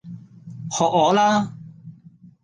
[0.71, 1.55] 學我啦